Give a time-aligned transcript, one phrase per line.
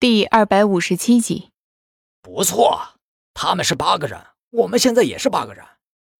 [0.00, 1.50] 第二百五十七集，
[2.22, 2.94] 不错，
[3.34, 5.62] 他们是八个人，我们现在也是八个人，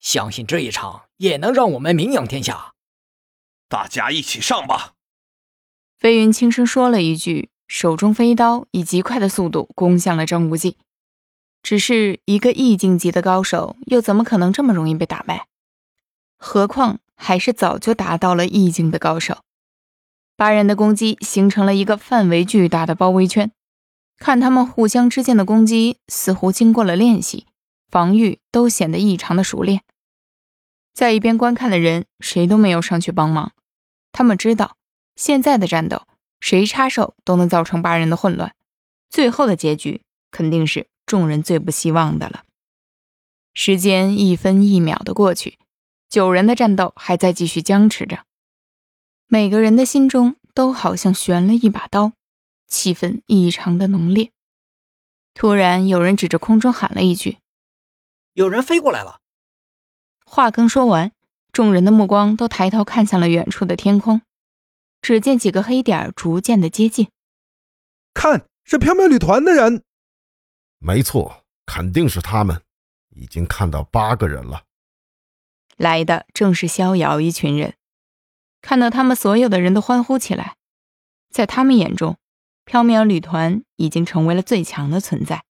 [0.00, 2.74] 相信这一场也能让我们名扬天下。
[3.70, 4.92] 大家一起上吧！
[5.98, 10.76] 飞云轻声说了一句，手中飞刀以极快的速度攻向了张无忌。
[11.62, 15.46] 只是一个意境级的高手，又怎么可能这么容易被打败？
[16.36, 19.38] 何况还是早就达到了意境的高手。
[20.36, 23.50] 八人的攻击形成了一个范围巨大的包围圈，
[24.20, 27.48] 看他们互相之间的攻击，似乎经过了练习，
[27.90, 29.82] 防御都显得异常的熟练。
[30.94, 33.50] 在一边观看的人，谁都没有上去帮忙。
[34.12, 34.76] 他们知道，
[35.16, 36.06] 现在的战斗，
[36.38, 38.54] 谁插手都能造成八人的混乱，
[39.08, 40.86] 最后的结局肯定是。
[41.06, 42.44] 众人最不希望的了。
[43.52, 45.58] 时间一分一秒的过去，
[46.08, 48.20] 九人的战斗还在继续僵持着，
[49.26, 52.12] 每个人的心中都好像悬了一把刀，
[52.70, 54.32] 气氛异常的浓烈。
[55.34, 57.38] 突然，有人指着空中喊了一句
[58.32, 59.20] ：“有人飞过来了！”
[60.24, 61.12] 话刚说完，
[61.52, 64.22] 众人的目光都抬头看向了远处的天空，
[65.02, 67.10] 只见几个黑点逐渐的接近。
[68.14, 69.84] 看，是缥缈旅团的人。
[70.78, 72.62] 没错，肯定是他们。
[73.12, 74.62] 已经看到八个人了，
[75.76, 77.74] 来的正是逍遥一群人。
[78.62, 80.56] 看到他们，所有的人都欢呼起来。
[81.28, 82.16] 在他们眼中，
[82.70, 85.42] 缥缈旅团已经成为了最强的存在。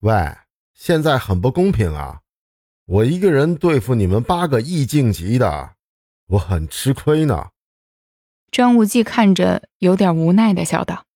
[0.00, 0.36] 喂，
[0.74, 2.20] 现在很不公平啊！
[2.84, 5.76] 我一个人对付你们八个意境级的，
[6.26, 7.48] 我很吃亏呢。
[8.50, 11.06] 张无忌看着，有点无奈的笑道：“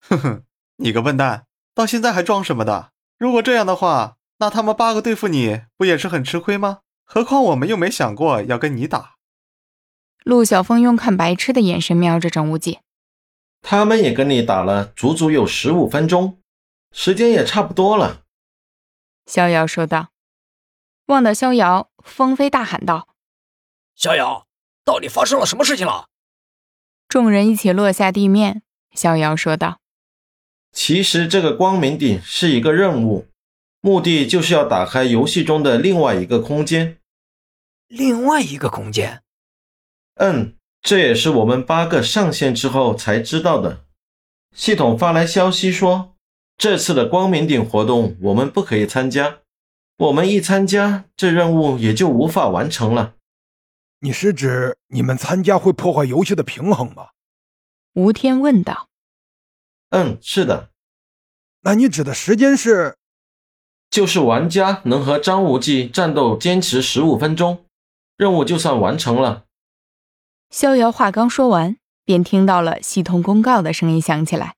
[0.00, 0.44] 哼哼，
[0.76, 2.92] 你个笨蛋！”到现在还装什么的？
[3.18, 6.82] 如果这样的话，那他们八个对付你不也是很吃亏吗？
[7.04, 9.16] 何况我们又没想过要跟你打。
[10.22, 12.78] 陆小凤用看白痴的眼神瞄着张无忌。
[13.62, 16.40] 他们也跟你打了足足有十五分钟，
[16.92, 18.22] 时间也差不多了。
[19.26, 20.08] 逍遥说道。
[21.06, 23.08] 望到逍遥，风飞大喊道
[23.96, 24.46] ：“逍遥，
[24.84, 26.06] 到底发生了什么事情了？”
[27.08, 28.62] 众人一起落下地面。
[28.92, 29.80] 逍遥说道。
[30.72, 33.26] 其实这个光明顶是一个任务，
[33.80, 36.98] 目的就是要打开游戏中的另外一个空间。
[37.88, 39.22] 另外一个空间？
[40.14, 43.84] 嗯，这也是我们八个上线之后才知道的。
[44.54, 46.16] 系统发来消息说，
[46.56, 49.38] 这次的光明顶活动我们不可以参加。
[49.98, 53.14] 我们一参加，这任务也就无法完成了。
[54.00, 57.08] 你是指你们参加会破坏游戏的平衡吗？
[57.92, 58.88] 吴天问道。
[59.90, 60.70] 嗯，是的。
[61.62, 62.96] 那你指的时间是？
[63.90, 67.66] 就是玩家能和张无忌战斗坚持十五分钟，
[68.16, 69.44] 任务就算完成了。
[70.50, 74.56] 逍遥话刚说完，便听到了系统公告的声音响起来：“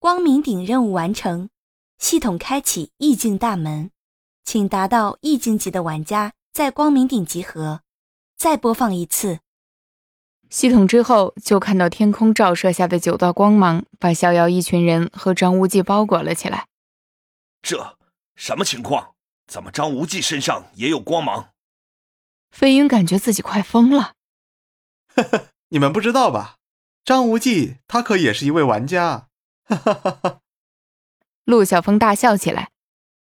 [0.00, 1.50] 光明顶任务完成，
[1.98, 3.90] 系统开启意境大门，
[4.44, 7.82] 请达到意境级的玩家在光明顶集合。
[8.38, 9.40] 再播放一次。”
[10.48, 16.66] 系统之后，就看到天空照射下的九道光芒，把逍遥一群人和张无忌包裹了起来。
[17.60, 17.98] 这
[18.34, 19.12] 什么情况？
[19.46, 21.50] 怎么张无忌身上也有光芒？
[22.50, 24.14] 飞云感觉自己快疯了。
[25.16, 26.56] 呵呵，你们不知道吧？
[27.04, 29.28] 张无忌他可也是一位玩家。
[29.64, 30.40] 哈哈哈哈。
[31.44, 32.70] 陆小峰大笑起来，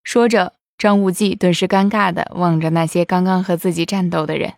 [0.04, 4.54] 说着，张无忌顿时尴尬的望着那些刚刚和自己战斗的人。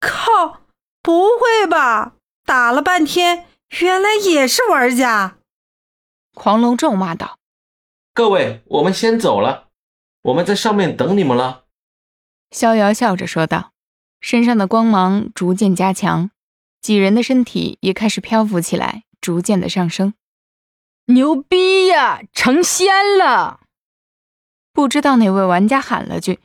[0.00, 0.62] 靠！
[1.02, 2.14] 不会吧！
[2.44, 3.46] 打了半天，
[3.80, 5.38] 原来也是玩家。
[6.34, 7.38] 狂龙咒骂道
[8.12, 9.68] ：“各位，我们先走了，
[10.22, 11.64] 我们在上面等你们了。”
[12.50, 13.72] 逍遥笑着说道，
[14.20, 16.30] 身上的光芒逐渐加强，
[16.84, 20.12] 几人的身体也开始漂浮起来，逐渐的上升。
[21.06, 22.20] 牛逼呀！
[22.34, 23.60] 成仙了！
[24.70, 26.40] 不知道哪位玩家喊了句，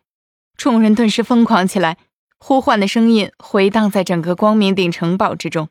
[0.55, 1.97] 众人顿时疯狂起来。
[2.39, 5.67] 呼唤的声音回荡在整个光明顶城堡之中。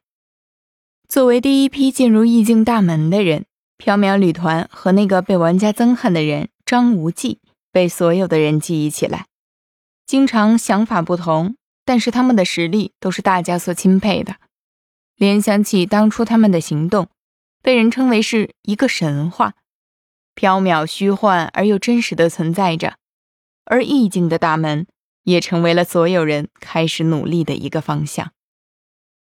[1.09, 3.47] 作为第一批进入意境大门的人，
[3.79, 7.41] 缥缈旅团和那个被玩家憎恨的人张无忌
[7.73, 9.25] 被所有的人记忆起来。
[10.05, 11.57] 经常想法不同，
[11.87, 14.37] 但是他们的实力都是大家所钦佩的。
[15.19, 17.09] 联想起当初他们的行动，
[17.61, 19.53] 被人称为是一个神话，
[20.35, 22.97] 缥缈虚幻而又真实的存在着。
[23.67, 24.87] 而意境的大门。
[25.25, 28.33] 也成为了所有人开始努力的一个方向。